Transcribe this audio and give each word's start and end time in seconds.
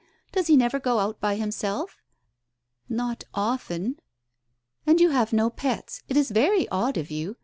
Does 0.31 0.47
he 0.47 0.57
never 0.57 0.79
go 0.79 0.97
out 0.97 1.19
by 1.21 1.35
himself?" 1.35 2.01
"Not 3.03 3.23
often!" 3.35 3.99
"And 4.87 4.99
you 4.99 5.11
have 5.11 5.31
no 5.31 5.51
pets! 5.51 6.01
It 6.09 6.17
is 6.17 6.31
very 6.31 6.67
odd 6.69 6.97
of 6.97 7.11
you. 7.11 7.37